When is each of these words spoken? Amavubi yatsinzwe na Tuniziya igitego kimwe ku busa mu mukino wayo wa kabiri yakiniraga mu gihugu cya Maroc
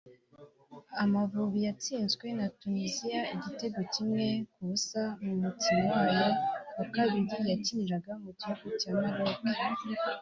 Amavubi 1.03 1.59
yatsinzwe 1.67 2.27
na 2.37 2.47
Tuniziya 2.59 3.21
igitego 3.35 3.79
kimwe 3.93 4.25
ku 4.53 4.61
busa 4.69 5.01
mu 5.23 5.33
mukino 5.41 5.83
wayo 5.93 6.27
wa 6.77 6.85
kabiri 6.93 7.31
yakiniraga 7.51 8.11
mu 8.23 8.29
gihugu 8.39 8.65
cya 8.79 8.91
Maroc 9.01 9.39